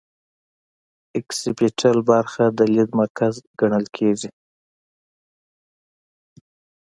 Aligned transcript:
اکسیپیټل 1.17 1.97
برخه 2.11 2.45
د 2.57 2.59
لید 2.73 2.89
مرکز 3.01 3.33
ګڼل 3.59 3.85
کیږي 3.97 4.29